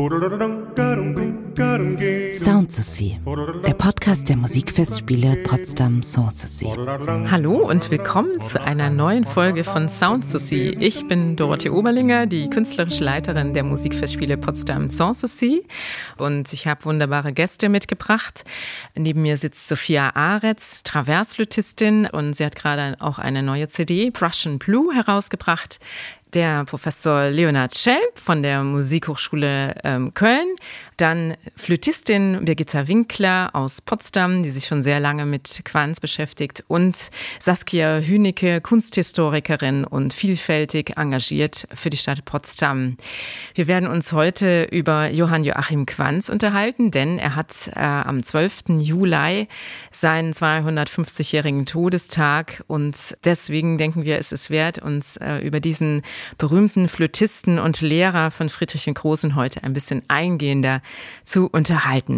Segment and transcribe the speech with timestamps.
[0.00, 1.34] Boodle-dum-dum,
[2.40, 3.18] Sound to See,
[3.66, 6.72] der Podcast der Musikfestspiele Potsdam Sanssouci.
[7.30, 10.70] Hallo und willkommen zu einer neuen Folge von Sound to See.
[10.80, 15.66] Ich bin Dorothee Oberlinger, die künstlerische Leiterin der Musikfestspiele Potsdam Sanssouci
[16.16, 18.44] und ich habe wunderbare Gäste mitgebracht.
[18.94, 24.58] Neben mir sitzt Sophia Aretz, Traversflötistin und sie hat gerade auch eine neue CD, Prussian
[24.58, 25.78] Blue, herausgebracht
[26.34, 30.56] der Professor Leonhard Schelp von der Musikhochschule ähm, Köln,
[30.96, 37.10] dann Flötistin Birgitta Winkler aus Potsdam, die sich schon sehr lange mit Quanz beschäftigt und
[37.38, 42.96] Saskia Hünecke, Kunsthistorikerin und vielfältig engagiert für die Stadt Potsdam.
[43.54, 48.80] Wir werden uns heute über Johann Joachim Quanz unterhalten, denn er hat äh, am 12.
[48.80, 49.48] Juli
[49.92, 56.02] seinen 250-jährigen Todestag und deswegen denken wir, es ist wert, uns äh, über diesen
[56.38, 60.82] berühmten Flötisten und Lehrer von Friedrich den Großen heute ein bisschen eingehender
[61.24, 62.09] zu unterhalten.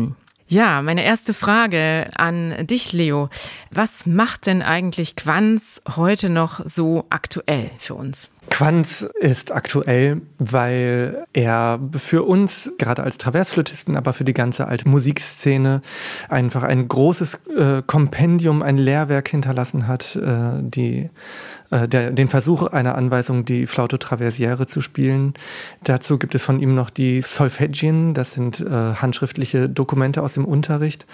[0.48, 3.30] Ja, meine erste Frage an dich, Leo.
[3.70, 8.28] Was macht denn eigentlich Quanz heute noch so aktuell für uns?
[8.50, 14.88] Quanz ist aktuell, weil er für uns, gerade als Traversflötisten, aber für die ganze alte
[14.88, 15.80] Musikszene,
[16.28, 21.10] einfach ein großes äh, Kompendium, ein Lehrwerk hinterlassen hat, äh, die
[21.72, 25.32] äh, der, den Versuch einer Anweisung, die Flaute Traversiere zu spielen.
[25.82, 30.44] Dazu gibt es von ihm noch die Solfeggien, das sind äh, handschriftliche Dokumente aus dem
[30.44, 31.06] Unterricht,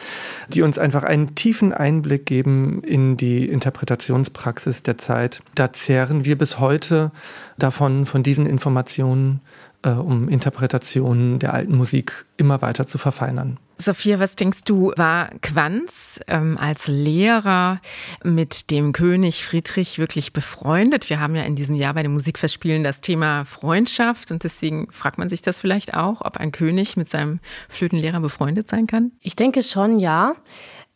[0.48, 5.40] die uns einfach einen tiefen Einblick geben in die Interpretationspraxis der Zeit.
[5.54, 7.12] Da zehren wir bis heute
[7.58, 9.40] davon, von diesen Informationen,
[9.82, 13.58] äh, um Interpretationen der alten Musik immer weiter zu verfeinern.
[13.80, 17.80] Sophia, was denkst du, war Quanz ähm, als Lehrer
[18.24, 21.08] mit dem König Friedrich wirklich befreundet?
[21.08, 25.18] Wir haben ja in diesem Jahr bei den Musikfestspielen das Thema Freundschaft und deswegen fragt
[25.18, 27.38] man sich das vielleicht auch, ob ein König mit seinem
[27.68, 29.12] Flötenlehrer befreundet sein kann?
[29.20, 30.34] Ich denke schon, ja.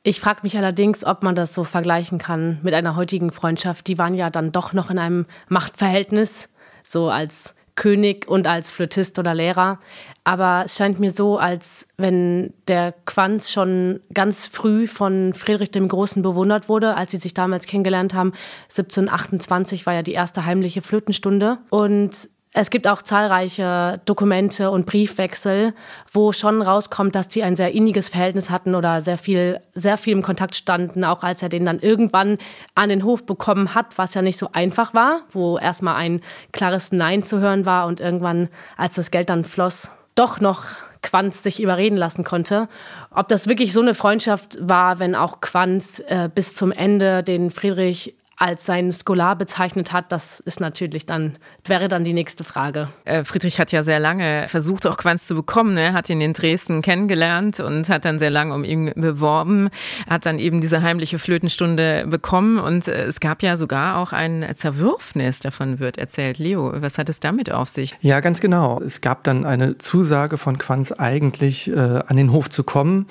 [0.04, 3.86] Ich frage mich allerdings, ob man das so vergleichen kann mit einer heutigen Freundschaft.
[3.86, 6.48] Die waren ja dann doch noch in einem Machtverhältnis,
[6.82, 9.78] so als König und als Flötist oder Lehrer.
[10.24, 15.88] Aber es scheint mir so, als wenn der Quanz schon ganz früh von Friedrich dem
[15.88, 18.32] Großen bewundert wurde, als sie sich damals kennengelernt haben.
[18.64, 21.58] 1728 war ja die erste heimliche Flötenstunde.
[21.70, 25.72] Und es gibt auch zahlreiche Dokumente und Briefwechsel,
[26.12, 30.12] wo schon rauskommt, dass die ein sehr inniges Verhältnis hatten oder sehr viel, sehr viel
[30.12, 32.36] im Kontakt standen, auch als er den dann irgendwann
[32.74, 36.20] an den Hof bekommen hat, was ja nicht so einfach war, wo erstmal ein
[36.52, 40.64] klares Nein zu hören war und irgendwann, als das Geld dann floss, doch noch
[41.02, 42.68] Quanz sich überreden lassen konnte.
[43.10, 47.50] Ob das wirklich so eine Freundschaft war, wenn auch Quanz äh, bis zum Ende den
[47.50, 52.88] Friedrich als seinen Scholar bezeichnet hat, das ist natürlich dann, wäre dann die nächste Frage.
[53.04, 55.76] Äh, Friedrich hat ja sehr lange versucht, auch Quanz zu bekommen.
[55.76, 55.96] Er ne?
[55.96, 59.68] hat ihn in Dresden kennengelernt und hat dann sehr lange um ihn beworben,
[60.10, 64.44] hat dann eben diese heimliche Flötenstunde bekommen und äh, es gab ja sogar auch ein
[64.56, 66.38] Zerwürfnis, davon wird erzählt.
[66.38, 67.96] Leo, was hat es damit auf sich?
[68.00, 68.80] Ja, ganz genau.
[68.80, 73.06] Es gab dann eine Zusage von Quanz eigentlich äh, an den Hof zu kommen,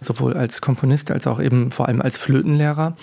[0.00, 2.94] sowohl als Komponist als auch eben vor allem als Flötenlehrer.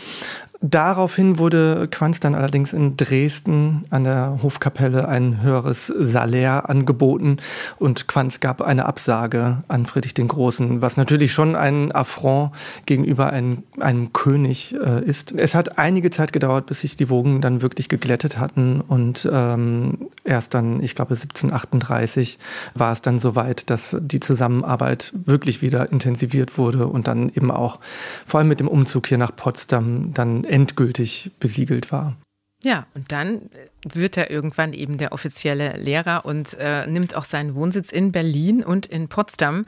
[0.68, 7.38] Daraufhin wurde Quanz dann allerdings in Dresden an der Hofkapelle ein höheres Salär angeboten
[7.78, 12.52] und Quanz gab eine Absage an Friedrich den Großen, was natürlich schon ein Affront
[12.88, 15.34] gegenüber einem, einem König äh, ist.
[15.34, 20.10] Es hat einige Zeit gedauert, bis sich die Wogen dann wirklich geglättet hatten und ähm,
[20.24, 22.40] erst dann, ich glaube 1738,
[22.74, 27.80] war es dann soweit, dass die Zusammenarbeit wirklich wieder intensiviert wurde und dann eben auch
[28.26, 32.16] vor allem mit dem Umzug hier nach Potsdam dann endgültig besiegelt war.
[32.64, 33.50] Ja, und dann
[33.94, 38.64] wird er irgendwann eben der offizielle Lehrer und äh, nimmt auch seinen Wohnsitz in Berlin
[38.64, 39.66] und in Potsdam.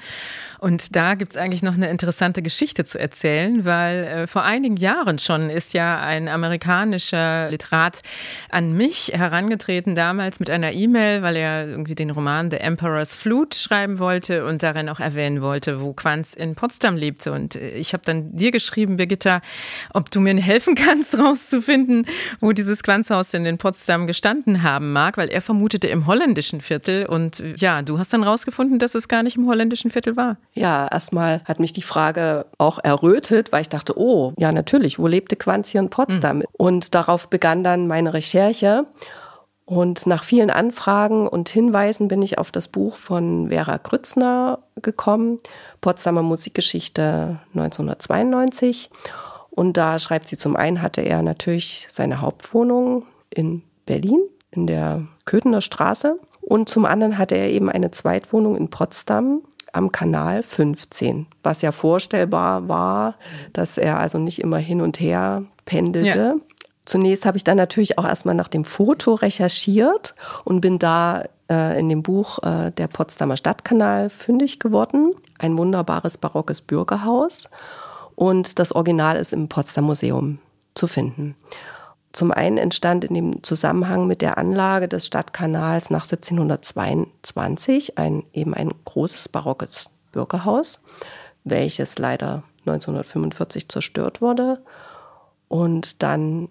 [0.59, 4.77] Und da gibt es eigentlich noch eine interessante Geschichte zu erzählen, weil äh, vor einigen
[4.77, 8.01] Jahren schon ist ja ein amerikanischer Literat
[8.49, 13.57] an mich herangetreten, damals mit einer E-Mail, weil er irgendwie den Roman The Emperor's Flute
[13.57, 17.31] schreiben wollte und darin auch erwähnen wollte, wo Quanz in Potsdam lebte.
[17.31, 19.41] Und äh, ich habe dann dir geschrieben, Birgitta,
[19.93, 22.07] ob du mir helfen kannst, rauszufinden,
[22.39, 27.05] wo dieses Quanzhaus denn in Potsdam gestanden haben mag, weil er vermutete im holländischen Viertel.
[27.05, 30.37] Und ja, du hast dann rausgefunden, dass es gar nicht im holländischen Viertel war.
[30.53, 35.07] Ja, erstmal hat mich die Frage auch errötet, weil ich dachte, oh, ja, natürlich, wo
[35.07, 36.37] lebte Quanz hier in Potsdam?
[36.37, 36.45] Mhm.
[36.53, 38.87] Und darauf begann dann meine Recherche.
[39.69, 45.39] Und nach vielen Anfragen und Hinweisen bin ich auf das Buch von Vera Grützner gekommen,
[45.81, 48.89] Potsdamer Musikgeschichte 1992.
[49.49, 55.07] Und da schreibt sie zum einen, hatte er natürlich seine Hauptwohnung in Berlin in der
[55.25, 59.41] Köthener Straße Und zum anderen hatte er eben eine Zweitwohnung in Potsdam
[59.73, 63.15] am Kanal 15, was ja vorstellbar war,
[63.53, 66.17] dass er also nicht immer hin und her pendelte.
[66.17, 66.35] Ja.
[66.85, 71.77] Zunächst habe ich dann natürlich auch erstmal nach dem Foto recherchiert und bin da äh,
[71.77, 75.11] in dem Buch äh, Der Potsdamer Stadtkanal fündig geworden.
[75.37, 77.49] Ein wunderbares barockes Bürgerhaus.
[78.15, 80.39] Und das Original ist im Potsdam Museum
[80.75, 81.35] zu finden.
[82.13, 88.53] Zum einen entstand in dem Zusammenhang mit der Anlage des Stadtkanals nach 1722 ein, eben
[88.53, 90.79] ein großes barockes Bürgerhaus,
[91.43, 94.61] welches leider 1945 zerstört wurde.
[95.47, 96.49] Und dann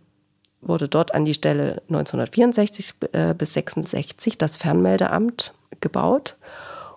[0.61, 6.37] wurde dort an die Stelle 1964 äh, bis 66 das Fernmeldeamt gebaut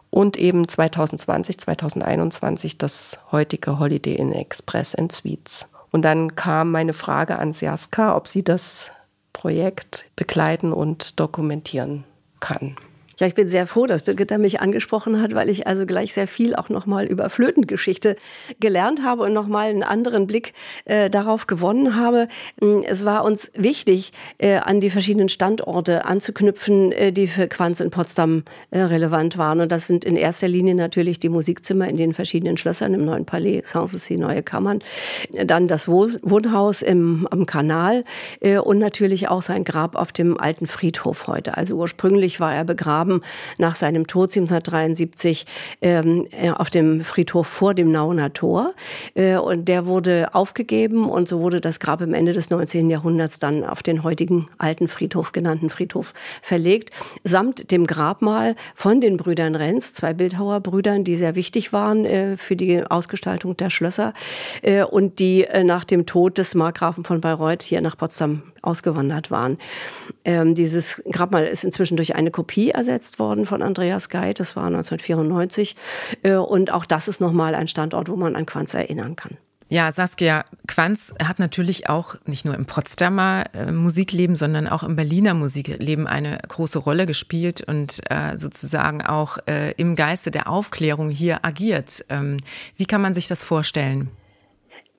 [0.09, 5.67] und eben 2020, 2021 das heutige Holiday Inn Express and Suites.
[5.91, 8.91] Und dann kam meine Frage an Siaska, ob sie das
[9.33, 12.03] Projekt begleiten und dokumentieren
[12.39, 12.75] kann.
[13.19, 16.25] Ja, ich bin sehr froh, dass Birgitta mich angesprochen hat, weil ich also gleich sehr
[16.25, 18.16] viel auch nochmal über Flötengeschichte
[18.62, 20.54] gelernt habe und nochmal einen anderen Blick
[20.86, 22.30] äh, darauf gewonnen habe.
[22.62, 27.81] Mm, es war uns wichtig, äh, an die verschiedenen Standorte anzuknüpfen, äh, die für Quanz
[27.81, 29.60] in Potsdam äh, relevant waren.
[29.60, 33.25] Und das sind in erster Linie natürlich die Musikzimmer in den verschiedenen Schlössern im Neuen
[33.25, 34.80] Palais, Sanssouci, Neue Kammern,
[35.44, 38.06] dann das Wohnhaus im, am Kanal
[38.39, 41.57] äh, und natürlich auch sein Grab auf dem alten Friedhof heute.
[41.57, 43.21] Also ursprünglich war er begraben begraben
[43.57, 45.45] nach seinem Tod 1773
[45.81, 48.73] ähm, äh, auf dem Friedhof vor dem Nauner Tor.
[49.15, 52.89] Äh, und der wurde aufgegeben und so wurde das Grab im Ende des 19.
[52.89, 56.91] Jahrhunderts dann auf den heutigen alten Friedhof genannten Friedhof verlegt,
[57.23, 62.56] samt dem Grabmal von den Brüdern Renz, zwei Bildhauerbrüdern, die sehr wichtig waren äh, für
[62.56, 64.13] die Ausgestaltung der Schlösser
[64.61, 69.31] äh, und die äh, nach dem Tod des Markgrafen von Bayreuth hier nach Potsdam ausgewandert
[69.31, 69.57] waren.
[70.25, 74.65] Ähm, dieses Grabmal ist inzwischen durch eine Kopie ersetzt worden von Andreas Geit, das war
[74.65, 75.75] 1994.
[76.23, 79.38] Äh, und auch das ist nochmal ein Standort, wo man an Quanz erinnern kann.
[79.71, 84.95] Ja, Saskia, Quanz hat natürlich auch nicht nur im Potsdamer äh, Musikleben, sondern auch im
[84.95, 91.11] Berliner Musikleben eine große Rolle gespielt und äh, sozusagen auch äh, im Geiste der Aufklärung
[91.11, 92.03] hier agiert.
[92.09, 92.38] Ähm,
[92.77, 94.09] wie kann man sich das vorstellen?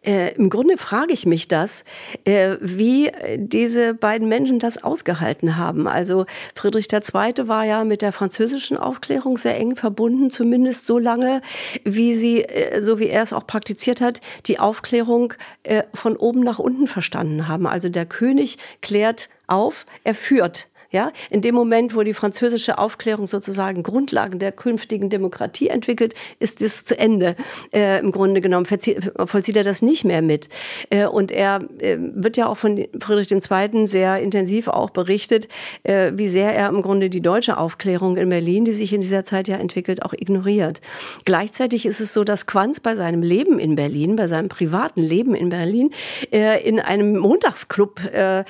[0.03, 1.85] Äh, Im Grunde frage ich mich das,
[2.25, 5.87] äh, wie diese beiden Menschen das ausgehalten haben.
[5.87, 6.25] Also
[6.55, 7.49] Friedrich II.
[7.49, 11.43] war ja mit der französischen Aufklärung sehr eng verbunden, zumindest so lange,
[11.85, 16.41] wie sie, äh, so wie er es auch praktiziert hat, die Aufklärung äh, von oben
[16.41, 17.67] nach unten verstanden haben.
[17.67, 23.27] Also der König klärt auf, er führt ja, in dem Moment, wo die französische Aufklärung
[23.27, 27.37] sozusagen Grundlagen der künftigen Demokratie entwickelt, ist es zu Ende.
[27.73, 30.49] Äh, Im Grunde genommen vollzieht er das nicht mehr mit.
[30.91, 33.87] Äh, und er äh, wird ja auch von Friedrich II.
[33.87, 35.47] sehr intensiv auch berichtet,
[35.85, 39.23] äh, wie sehr er im Grunde die deutsche Aufklärung in Berlin, die sich in dieser
[39.23, 40.81] Zeit ja entwickelt, auch ignoriert.
[41.25, 45.37] Gleichzeitig ist es so, dass Quanz bei seinem Leben in Berlin, bei seinem privaten Leben
[45.37, 45.91] in Berlin,
[46.33, 48.45] äh, in einem Montagsclub äh,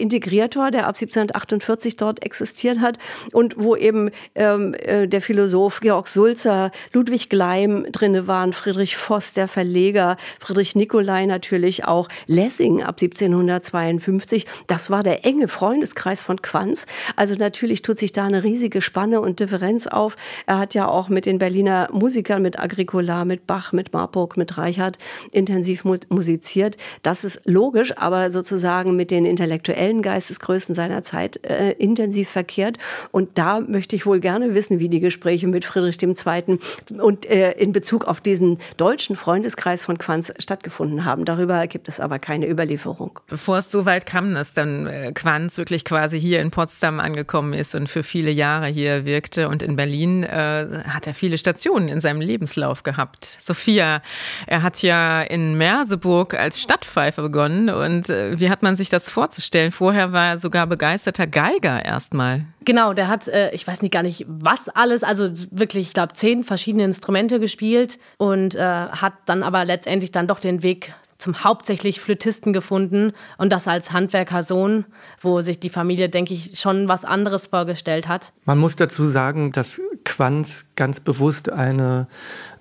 [0.00, 2.98] integriert war, der ab 1748 1940 dort existiert hat
[3.32, 9.34] und wo eben ähm, äh, der Philosoph Georg Sulzer, Ludwig Gleim drinne waren, Friedrich Voss,
[9.34, 14.46] der Verleger, Friedrich Nicolai natürlich auch, Lessing ab 1752.
[14.66, 16.86] Das war der enge Freundeskreis von Quanz.
[17.16, 20.16] Also natürlich tut sich da eine riesige Spanne und Differenz auf.
[20.46, 24.58] Er hat ja auch mit den Berliner Musikern, mit Agricola, mit Bach, mit Marburg, mit
[24.58, 24.98] Reichert
[25.32, 26.76] intensiv musiziert.
[27.02, 32.78] Das ist logisch, aber sozusagen mit den intellektuellen Geistesgrößen seiner Zeit äh, intensiv verkehrt.
[33.10, 36.58] Und da möchte ich wohl gerne wissen, wie die Gespräche mit Friedrich II.
[37.00, 41.24] und äh, in Bezug auf diesen deutschen Freundeskreis von Quanz stattgefunden haben.
[41.24, 43.20] Darüber gibt es aber keine Überlieferung.
[43.28, 47.52] Bevor es so weit kam, dass dann äh, Quanz wirklich quasi hier in Potsdam angekommen
[47.52, 51.88] ist und für viele Jahre hier wirkte und in Berlin äh, hat er viele Stationen
[51.88, 53.36] in seinem Lebenslauf gehabt.
[53.40, 54.02] Sophia,
[54.46, 59.08] er hat ja in Merseburg als Stadtpfeifer begonnen und äh, wie hat man sich das
[59.08, 59.72] vorzustellen?
[59.72, 62.44] Vorher war er sogar begeisterter Geiger Geiger erstmal.
[62.64, 66.12] Genau, der hat, äh, ich weiß nicht gar nicht was alles, also wirklich, ich glaube,
[66.12, 71.44] zehn verschiedene Instrumente gespielt und äh, hat dann aber letztendlich dann doch den Weg zum
[71.44, 74.84] hauptsächlich Flötisten gefunden und das als Handwerkersohn,
[75.20, 78.32] wo sich die Familie, denke ich, schon was anderes vorgestellt hat.
[78.44, 82.08] Man muss dazu sagen, dass Quanz ganz bewusst eine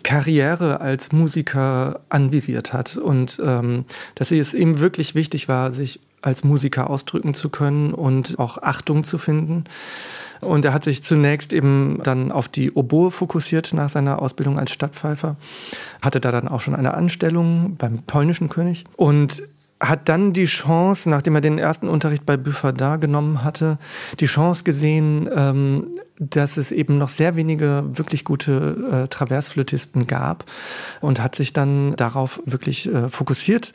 [0.04, 6.44] Karriere als Musiker anvisiert hat und ähm, dass es ihm wirklich wichtig war, sich als
[6.44, 9.66] Musiker ausdrücken zu können und auch Achtung zu finden.
[10.42, 14.72] Und er hat sich zunächst eben dann auf die Oboe fokussiert nach seiner Ausbildung als
[14.72, 15.36] Stadtpfeifer,
[16.02, 19.44] hatte da dann auch schon eine Anstellung beim polnischen König und
[19.82, 23.80] hat dann die Chance, nachdem er den ersten Unterricht bei Buffardin genommen hatte,
[24.20, 25.88] die Chance gesehen, ähm,
[26.20, 30.46] dass es eben noch sehr wenige wirklich gute äh, Traversflötisten gab
[31.02, 33.74] und hat sich dann darauf wirklich äh, fokussiert,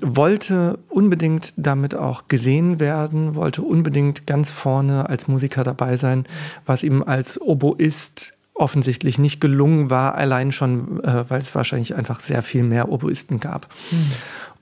[0.00, 6.24] wollte unbedingt damit auch gesehen werden, wollte unbedingt ganz vorne als Musiker dabei sein,
[6.66, 12.20] was ihm als Oboist offensichtlich nicht gelungen war, allein schon, äh, weil es wahrscheinlich einfach
[12.20, 13.68] sehr viel mehr Oboisten gab.
[13.90, 14.10] Mhm.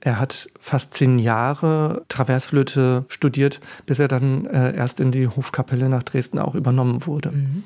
[0.05, 5.87] Er hat fast zehn Jahre Traversflöte studiert, bis er dann äh, erst in die Hofkapelle
[5.87, 7.31] nach Dresden auch übernommen wurde.
[7.31, 7.63] Mhm.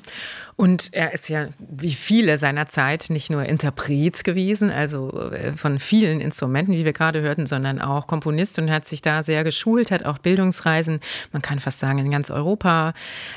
[0.60, 5.78] Und er ist ja wie viele seiner Zeit nicht nur Interpret gewesen, also äh, von
[5.78, 9.92] vielen Instrumenten, wie wir gerade hörten, sondern auch Komponist und hat sich da sehr geschult,
[9.92, 10.98] hat auch Bildungsreisen,
[11.30, 12.92] man kann fast sagen, in ganz Europa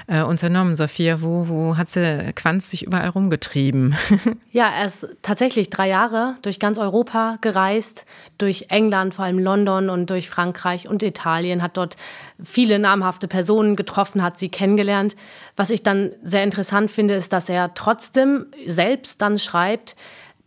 [0.07, 0.75] äh, unternommen.
[0.75, 3.95] Sophia, wo, wo hat sie Quanz sich überall rumgetrieben?
[4.53, 8.05] Ja, er ist tatsächlich drei Jahre durch ganz Europa gereist,
[8.37, 11.95] durch England, vor allem London und durch Frankreich und Italien, hat dort
[12.43, 15.15] viele namhafte Personen getroffen, hat sie kennengelernt.
[15.61, 19.95] Was ich dann sehr interessant finde, ist, dass er trotzdem selbst dann schreibt,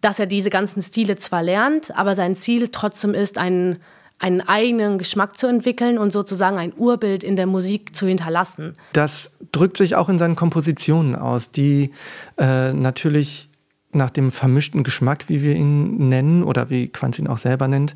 [0.01, 3.79] dass er diese ganzen Stile zwar lernt, aber sein Ziel trotzdem ist, einen,
[4.19, 8.75] einen eigenen Geschmack zu entwickeln und sozusagen ein Urbild in der Musik zu hinterlassen.
[8.93, 11.93] Das drückt sich auch in seinen Kompositionen aus, die
[12.37, 13.49] äh, natürlich
[13.93, 17.95] nach dem vermischten Geschmack, wie wir ihn nennen, oder wie Quanz ihn auch selber nennt,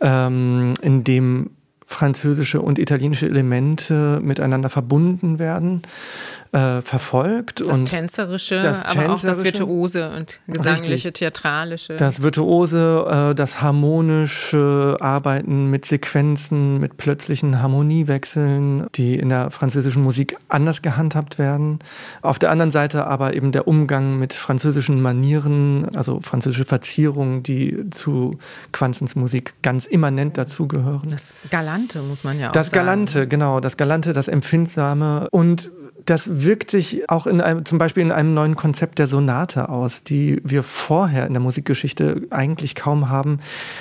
[0.00, 1.50] ähm, in dem
[1.86, 5.82] französische und italienische Elemente miteinander verbunden werden
[6.52, 7.60] äh, verfolgt.
[7.60, 11.96] Das und Tänzerische, das aber Tänzerische, auch das Virtuose und Gesangliche, richtig, Theatralische.
[11.96, 20.02] Das Virtuose, äh, das harmonische Arbeiten mit Sequenzen, mit plötzlichen Harmoniewechseln, die in der französischen
[20.02, 21.78] Musik anders gehandhabt werden.
[22.22, 27.90] Auf der anderen Seite aber eben der Umgang mit französischen Manieren, also französische Verzierungen, die
[27.90, 28.38] zu
[28.72, 31.10] Quanzens Musik ganz immanent dazugehören.
[31.10, 31.34] Das
[31.76, 32.74] Galante muss man ja auch das sagen.
[32.74, 35.70] Das Galante, genau, das Galante, das Empfindsame und
[36.06, 40.04] das wirkt sich auch in einem, zum Beispiel in einem neuen Konzept der Sonate aus,
[40.04, 43.40] die wir vorher in der Musikgeschichte eigentlich kaum haben,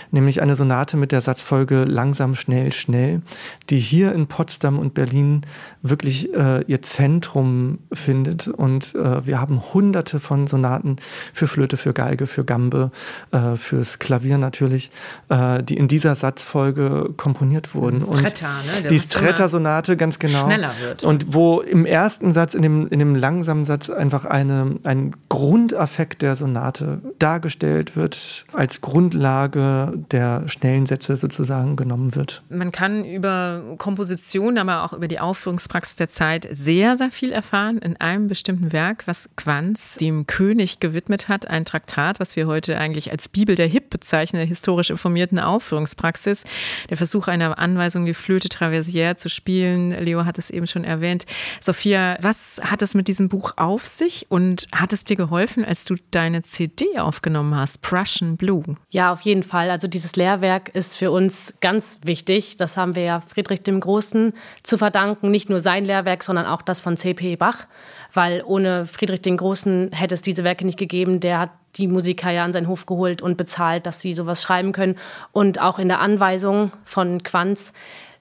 [0.10, 3.22] nämlich eine Sonate mit der Satzfolge langsam, schnell, schnell,
[3.70, 5.42] die hier in Potsdam und Berlin
[5.84, 8.48] wirklich äh, ihr Zentrum findet.
[8.48, 10.98] Und äh, wir haben hunderte von Sonaten
[11.32, 12.92] für Flöte, für Geige, für Gambe,
[13.32, 14.90] äh, fürs Klavier natürlich,
[15.30, 18.02] äh, die in dieser Satzfolge komponiert wurden.
[18.02, 18.50] Stretta,
[18.82, 18.90] ne?
[18.90, 20.46] Die Stretta-Sonate, ganz genau.
[20.46, 21.04] Schneller wird.
[21.04, 25.16] Und wo im ersten ersten Satz, in dem, in dem langsamen Satz einfach eine, ein
[25.36, 32.42] Grundaffekt der Sonate dargestellt wird, als Grundlage der schnellen Sätze sozusagen genommen wird.
[32.48, 37.80] Man kann über Komposition, aber auch über die Aufführungspraxis der Zeit sehr, sehr viel erfahren
[37.80, 42.78] in einem bestimmten Werk, was Quanz dem König gewidmet hat, ein Traktat, was wir heute
[42.78, 46.46] eigentlich als Bibel der Hip bezeichnen, der historisch informierten Aufführungspraxis.
[46.90, 49.92] Der Versuch einer Anweisung, die Flöte traversière zu spielen.
[49.92, 51.26] Leo hat es eben schon erwähnt.
[51.60, 55.25] Sophia was hat es mit diesem Buch auf sich und hat es dir geholfen,
[55.66, 58.64] als du deine CD aufgenommen hast, Prussian Blue?
[58.90, 59.70] Ja, auf jeden Fall.
[59.70, 62.58] Also dieses Lehrwerk ist für uns ganz wichtig.
[62.58, 65.32] Das haben wir ja Friedrich dem Großen zu verdanken.
[65.32, 67.36] Nicht nur sein Lehrwerk, sondern auch das von C.P.
[67.36, 67.68] Bach.
[68.14, 71.20] Weil ohne Friedrich den Großen hätte es diese Werke nicht gegeben.
[71.20, 74.72] Der hat die Musiker ja an seinen Hof geholt und bezahlt, dass sie sowas schreiben
[74.72, 74.96] können.
[75.32, 77.74] Und auch in der Anweisung von Quanz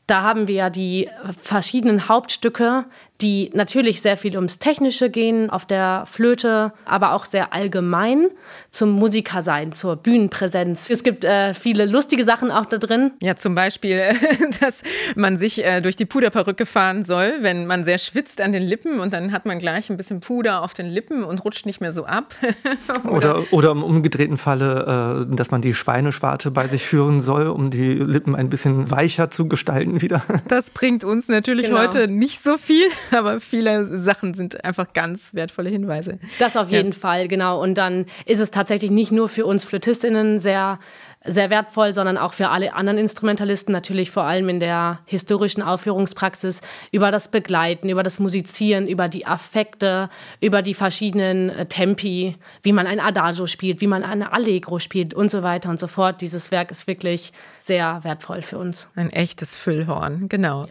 [0.06, 1.08] da haben wir ja die
[1.42, 2.84] verschiedenen Hauptstücke,
[3.20, 8.28] die natürlich sehr viel ums Technische gehen auf der Flöte, aber auch sehr allgemein
[8.70, 10.90] zum Musikersein, zur Bühnenpräsenz.
[10.90, 13.12] Es gibt äh, viele lustige Sachen auch da drin.
[13.22, 14.02] Ja, zum Beispiel,
[14.60, 14.82] dass
[15.14, 18.98] man sich äh, durch die Puderperücke fahren soll, wenn man sehr schwitzt an den Lippen
[18.98, 21.92] und dann hat man gleich ein bisschen Puder auf den Lippen und rutscht nicht mehr
[21.92, 22.34] so ab.
[23.04, 27.46] oder, oder, oder im umgedrehten Falle, äh, dass man die Schweineschwarte bei sich führen soll,
[27.46, 30.22] um die Lippen ein bisschen weicher zu gestalten wieder.
[30.48, 31.78] Das bringt uns natürlich genau.
[31.78, 32.86] heute nicht so viel.
[33.12, 36.18] aber viele Sachen sind einfach ganz wertvolle Hinweise.
[36.38, 36.98] Das auf jeden ja.
[36.98, 37.62] Fall, genau.
[37.62, 40.78] Und dann ist es tatsächlich nicht nur für uns Flötistinnen sehr
[41.24, 46.60] sehr wertvoll, sondern auch für alle anderen Instrumentalisten, natürlich vor allem in der historischen Aufführungspraxis,
[46.92, 52.72] über das Begleiten, über das Musizieren, über die Affekte, über die verschiedenen äh, Tempi, wie
[52.72, 56.20] man ein Adagio spielt, wie man eine Allegro spielt und so weiter und so fort.
[56.20, 58.90] Dieses Werk ist wirklich sehr wertvoll für uns.
[58.94, 60.68] Ein echtes Füllhorn, genau.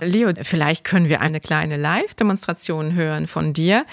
[0.00, 3.84] Leo, vielleicht können wir eine kleine Live-Demonstration hören von dir,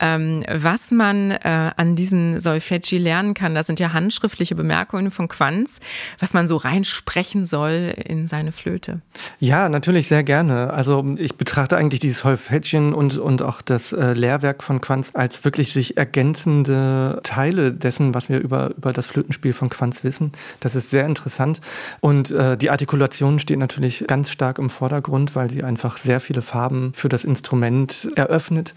[0.00, 3.54] ähm, was man äh, an diesen Solfeggi lernen kann.
[3.54, 5.80] Das sind ja handschriftliche Bemerkungen von Quanz Quanz,
[6.18, 9.00] was man so reinsprechen soll in seine Flöte?
[9.40, 10.72] Ja, natürlich sehr gerne.
[10.72, 15.44] Also ich betrachte eigentlich dieses Solfeggien und, und auch das äh, Lehrwerk von Quanz als
[15.44, 20.32] wirklich sich ergänzende Teile dessen, was wir über, über das Flötenspiel von Quanz wissen.
[20.60, 21.60] Das ist sehr interessant.
[22.00, 26.42] Und äh, die Artikulation steht natürlich ganz stark im Vordergrund, weil sie einfach sehr viele
[26.42, 28.74] Farben für das Instrument eröffnet.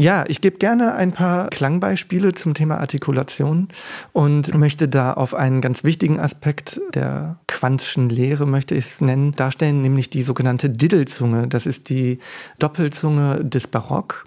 [0.00, 3.68] Ja, ich gebe gerne ein paar Klangbeispiele zum Thema Artikulation
[4.14, 9.32] und möchte da auf einen ganz wichtigen Aspekt der Quantschen Lehre, möchte ich es nennen,
[9.32, 11.48] darstellen, nämlich die sogenannte Diddelzunge.
[11.48, 12.18] Das ist die
[12.58, 14.24] Doppelzunge des Barock.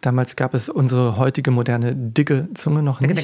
[0.00, 3.14] Damals gab es unsere heutige moderne Diggezunge noch nicht.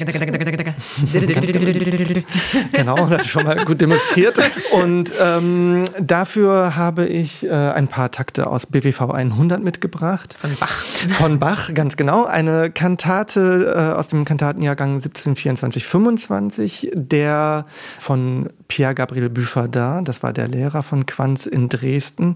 [2.71, 4.39] genau, das schon mal gut demonstriert.
[4.71, 10.35] Und ähm, dafür habe ich äh, ein paar Takte aus BWV 100 mitgebracht.
[10.39, 10.83] Von Bach.
[11.17, 12.25] Von Bach, ganz genau.
[12.25, 17.65] Eine Kantate äh, aus dem Kantatenjahrgang 1724-25, der
[17.99, 22.35] von Pierre Gabriel Buffardin, das war der Lehrer von Quanz in Dresden,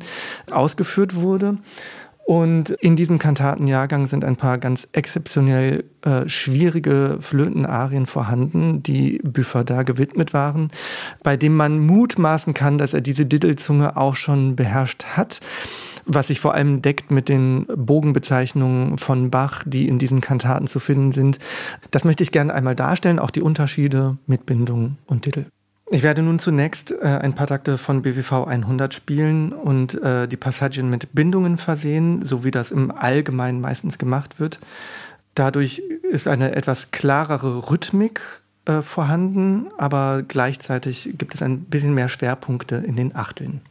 [0.52, 1.58] ausgeführt wurde.
[2.26, 9.64] Und in diesem Kantatenjahrgang sind ein paar ganz exzeptionell äh, schwierige Flötenarien vorhanden, die Büffer
[9.66, 10.72] da gewidmet waren,
[11.22, 15.42] bei dem man mutmaßen kann, dass er diese Diddelzunge auch schon beherrscht hat
[16.06, 20.80] was sich vor allem deckt mit den Bogenbezeichnungen von Bach, die in diesen Kantaten zu
[20.80, 21.40] finden sind.
[21.92, 25.46] Das möchte ich gerne einmal darstellen, auch die Unterschiede mit Bindung und Titel.
[25.90, 30.38] Ich werde nun zunächst äh, ein paar Takte von BWV 100 spielen und äh, die
[30.38, 34.60] Passagen mit Bindungen versehen, so wie das im Allgemeinen meistens gemacht wird.
[35.36, 38.22] Dadurch ist eine etwas klarere Rhythmik
[38.66, 43.62] äh, vorhanden, aber gleichzeitig gibt es ein bisschen mehr Schwerpunkte in den Achteln.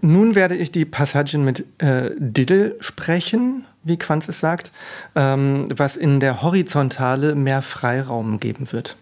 [0.00, 4.70] Nun werde ich die Passagen mit äh, Diddle sprechen, wie Quanz es sagt,
[5.16, 8.96] ähm, was in der Horizontale mehr Freiraum geben wird.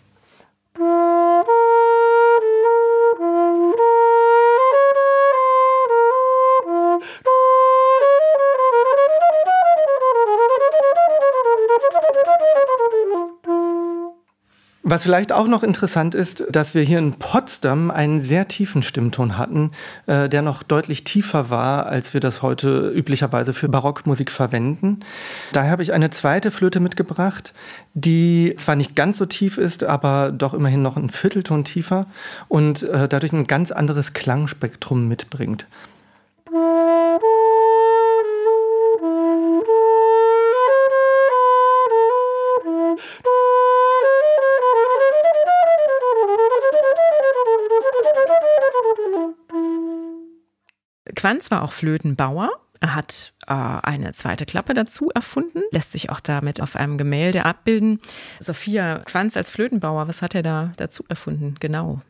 [14.89, 19.37] Was vielleicht auch noch interessant ist, dass wir hier in Potsdam einen sehr tiefen Stimmton
[19.37, 19.73] hatten,
[20.07, 25.01] äh, der noch deutlich tiefer war, als wir das heute üblicherweise für Barockmusik verwenden.
[25.53, 27.53] Daher habe ich eine zweite Flöte mitgebracht,
[27.95, 32.07] die zwar nicht ganz so tief ist, aber doch immerhin noch einen Viertelton tiefer
[32.47, 35.67] und äh, dadurch ein ganz anderes Klangspektrum mitbringt.
[51.27, 52.53] Quanz war auch Flötenbauer.
[52.79, 57.45] Er hat äh, eine zweite Klappe dazu erfunden, lässt sich auch damit auf einem Gemälde
[57.45, 58.01] abbilden.
[58.39, 61.57] Sophia Quanz als Flötenbauer, was hat er da dazu erfunden?
[61.59, 62.01] Genau.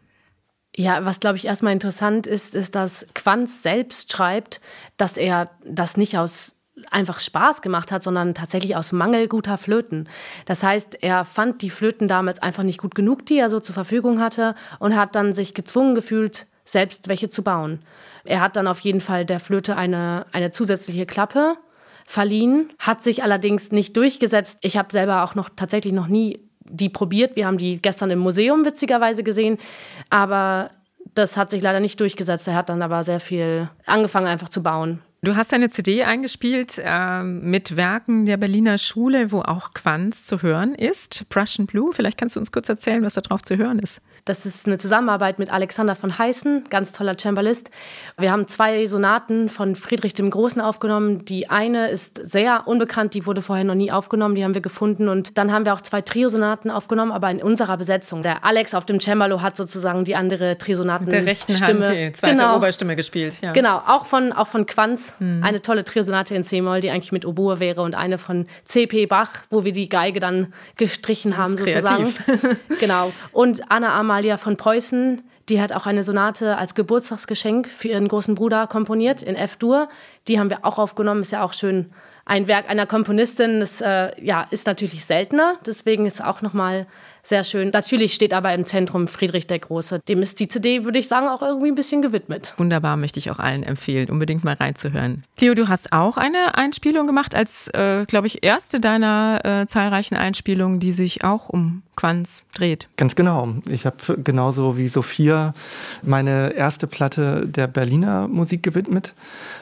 [0.77, 4.61] Ja, was glaube ich erstmal interessant ist, ist, dass Quanz selbst schreibt,
[4.99, 6.55] dass er das nicht aus
[6.91, 10.11] einfach Spaß gemacht hat, sondern tatsächlich aus Mangel guter Flöten.
[10.45, 13.75] Das heißt, er fand die Flöten damals einfach nicht gut genug, die er so zur
[13.75, 17.81] Verfügung hatte und hat dann sich gezwungen gefühlt, selbst welche zu bauen.
[18.25, 21.57] Er hat dann auf jeden Fall der Flöte eine, eine zusätzliche Klappe
[22.05, 24.59] verliehen, hat sich allerdings nicht durchgesetzt.
[24.61, 27.37] Ich habe selber auch noch tatsächlich noch nie die probiert.
[27.37, 29.59] Wir haben die gestern im Museum witzigerweise gesehen,
[30.11, 30.71] aber
[31.15, 32.49] das hat sich leider nicht durchgesetzt.
[32.49, 35.01] Er hat dann aber sehr viel angefangen einfach zu bauen.
[35.23, 40.43] Du hast eine CD eingespielt äh, mit Werken der Berliner Schule, wo auch Quanz zu
[40.43, 41.29] hören ist.
[41.31, 41.93] Prussian Blue.
[41.93, 44.01] Vielleicht kannst du uns kurz erzählen, was da drauf zu hören ist.
[44.27, 47.71] Das ist eine Zusammenarbeit mit Alexander von Heißen, ganz toller Cembalist.
[48.19, 51.25] Wir haben zwei Sonaten von Friedrich dem Großen aufgenommen.
[51.25, 55.09] Die eine ist sehr unbekannt, die wurde vorher noch nie aufgenommen, die haben wir gefunden.
[55.09, 58.23] Und dann haben wir auch zwei Triosonaten aufgenommen, aber in unserer Besetzung.
[58.23, 61.09] Der Alex auf dem Cembalo hat sozusagen die andere Triosonaten.
[61.09, 61.87] Der rechten Stimme.
[61.87, 62.57] Hand die zweite genau.
[62.57, 63.41] Oberstimme gespielt.
[63.41, 63.53] Ja.
[63.53, 65.43] Genau, auch von, auch von Quanz Mhm.
[65.43, 69.07] Eine tolle Triosonate in C-Moll, die eigentlich mit Oboe wäre und eine von C.P.
[69.07, 72.15] Bach, wo wir die Geige dann gestrichen haben sozusagen.
[72.81, 73.13] genau.
[73.33, 78.35] Und Anna Amalia von Preußen, die hat auch eine Sonate als Geburtstagsgeschenk für ihren großen
[78.35, 79.91] Bruder komponiert in F-Dur.
[80.27, 81.91] Die haben wir auch aufgenommen, ist ja auch schön
[82.25, 83.61] ein Werk einer Komponistin.
[83.61, 86.87] Das äh, ja, ist natürlich seltener, deswegen ist auch nochmal
[87.23, 87.69] sehr schön.
[87.75, 90.01] Natürlich steht aber im Zentrum Friedrich der Große.
[90.09, 92.55] Dem ist die CD, würde ich sagen, auch irgendwie ein bisschen gewidmet.
[92.57, 95.25] Wunderbar, möchte ich auch allen empfehlen, unbedingt mal reinzuhören.
[95.37, 100.17] Cleo, du hast auch eine Einspielung gemacht als, äh, glaube ich, erste deiner äh, zahlreichen
[100.17, 102.89] Einspielungen, die sich auch um Quanz dreht.
[102.97, 103.55] Ganz genau.
[103.69, 105.55] Ich habe genauso wie Sophia
[106.03, 109.15] meine erste Platte der Berliner Musik gewidmet.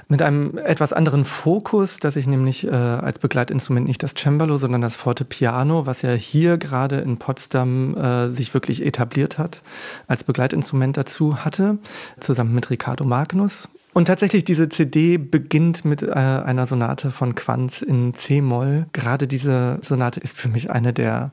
[0.09, 4.81] Mit einem etwas anderen Fokus, dass ich nämlich äh, als Begleitinstrument nicht das Cembalo, sondern
[4.81, 9.63] das Fortepiano, was ja hier gerade in Potsdam äh, sich wirklich etabliert hat,
[10.09, 11.79] als Begleitinstrument dazu hatte,
[12.21, 13.69] zusammen mit Riccardo Magnus.
[13.95, 18.87] Und tatsächlich, diese CD beginnt mit äh, einer Sonate von Quanz in C-Moll.
[18.93, 21.31] Gerade diese Sonate ist für mich eine der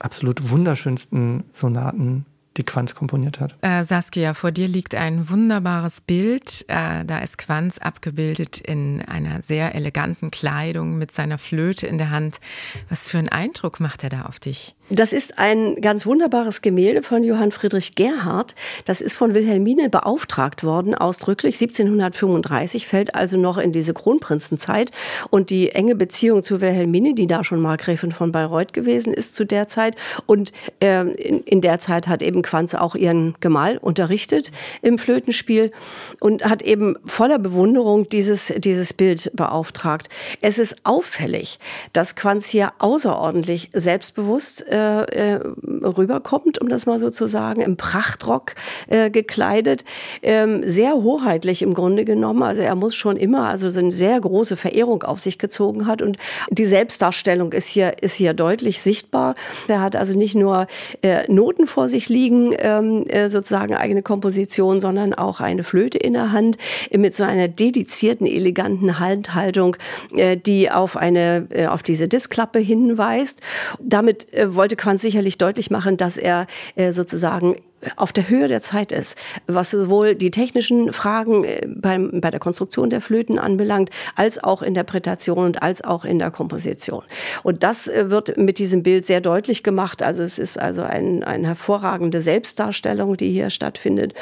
[0.00, 3.54] absolut wunderschönsten Sonaten die Quanz komponiert hat.
[3.62, 6.64] Äh, Saskia, vor dir liegt ein wunderbares Bild.
[6.68, 12.10] Äh, da ist Quanz abgebildet in einer sehr eleganten Kleidung mit seiner Flöte in der
[12.10, 12.40] Hand.
[12.88, 14.74] Was für einen Eindruck macht er da auf dich?
[14.92, 18.56] Das ist ein ganz wunderbares Gemälde von Johann Friedrich Gerhard.
[18.86, 21.54] Das ist von Wilhelmine beauftragt worden, ausdrücklich.
[21.60, 24.90] 1735 fällt also noch in diese Kronprinzenzeit.
[25.30, 29.44] Und die enge Beziehung zu Wilhelmine, die da schon Markgräfin von Bayreuth gewesen ist zu
[29.44, 29.94] der Zeit.
[30.26, 34.50] Und äh, in, in der Zeit hat eben Quanz auch ihren Gemahl unterrichtet
[34.82, 35.70] im Flötenspiel
[36.18, 40.08] und hat eben voller Bewunderung dieses, dieses Bild beauftragt.
[40.40, 41.60] Es ist auffällig,
[41.92, 45.40] dass Quanz hier außerordentlich selbstbewusst äh, äh,
[45.84, 48.54] rüberkommt, um das mal so zu sagen, im Prachtrock
[48.88, 49.84] äh, gekleidet,
[50.22, 52.42] ähm, sehr hoheitlich im Grunde genommen.
[52.42, 56.02] Also er muss schon immer, also so eine sehr große Verehrung auf sich gezogen hat
[56.02, 56.18] und
[56.50, 59.34] die Selbstdarstellung ist hier, ist hier deutlich sichtbar.
[59.68, 60.66] Er hat also nicht nur
[61.02, 66.14] äh, Noten vor sich liegen, ähm, äh, sozusagen eigene Komposition, sondern auch eine Flöte in
[66.14, 66.58] der Hand
[66.96, 69.76] mit so einer dedizierten, eleganten Handhaltung,
[70.16, 73.40] äh, die auf eine, äh, auf diese Disklappe hinweist.
[73.78, 77.56] Damit wollte wollte Quanz sicherlich deutlich machen, dass er äh, sozusagen
[77.96, 79.16] auf der Höhe der Zeit ist,
[79.46, 84.62] was sowohl die technischen Fragen äh, beim, bei der Konstruktion der Flöten anbelangt, als auch
[84.62, 87.02] Interpretation und als auch in der Komposition.
[87.42, 90.02] Und das äh, wird mit diesem Bild sehr deutlich gemacht.
[90.02, 94.14] Also es ist also ein, eine hervorragende Selbstdarstellung, die hier stattfindet.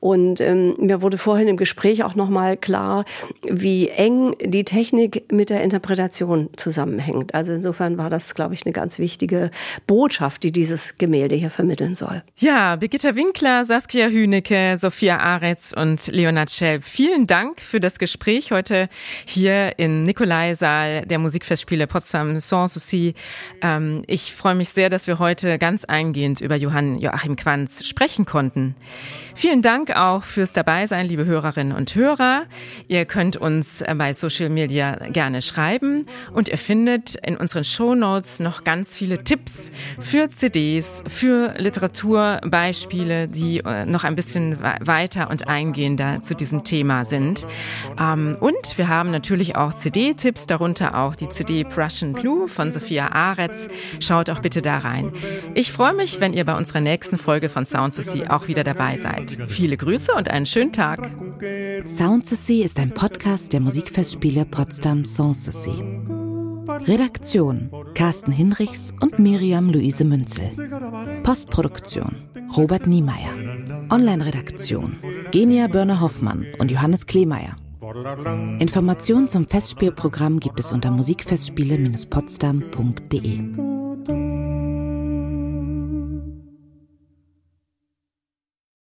[0.00, 3.04] Und ähm, mir wurde vorhin im Gespräch auch nochmal klar,
[3.42, 7.34] wie eng die Technik mit der Interpretation zusammenhängt.
[7.34, 9.50] Also insofern war das, glaube ich, eine ganz wichtige
[9.86, 12.22] Botschaft, die dieses Gemälde hier vermitteln soll.
[12.36, 16.84] Ja, Birgitte Peter Winkler, Saskia Hünecke, Sophia Aretz und Leonard Schelb.
[16.84, 18.88] Vielen Dank für das Gespräch heute
[19.26, 23.14] hier im Nikolaisaal der Musikfestspiele Potsdam Sans Souci.
[23.60, 28.24] Ähm, ich freue mich sehr, dass wir heute ganz eingehend über Johann Joachim Quanz sprechen
[28.24, 28.76] konnten.
[29.34, 32.44] Vielen Dank auch fürs Dabeisein, liebe Hörerinnen und Hörer.
[32.88, 38.40] Ihr könnt uns bei Social Media gerne schreiben und ihr findet in unseren Show Notes
[38.40, 45.30] noch ganz viele Tipps für CDs, für Literaturbeispiele Beispiele, die äh, noch ein bisschen weiter
[45.30, 47.46] und eingehender zu diesem Thema sind.
[47.98, 53.12] Ähm, und wir haben natürlich auch CD-Tipps, darunter auch die CD Prussian Blue von Sophia
[53.12, 53.68] Aretz.
[54.00, 55.12] Schaut auch bitte da rein.
[55.54, 58.64] Ich freue mich, wenn ihr bei unserer nächsten Folge von Sound to See auch wieder
[58.64, 59.21] dabei seid.
[59.48, 61.10] Viele Grüße und einen schönen Tag.
[61.86, 65.70] Sound to See ist ein Podcast der Musikfestspiele Potsdam Sans See.
[66.86, 70.50] Redaktion Carsten Hinrichs und Miriam Luise Münzel.
[71.22, 72.16] Postproduktion
[72.56, 73.32] Robert Niemeyer.
[73.90, 74.96] Online-Redaktion
[75.30, 77.56] Genia Börner-Hoffmann und Johannes Kleemeyer.
[78.58, 83.81] Informationen zum Festspielprogramm gibt es unter musikfestspiele-potsdam.de.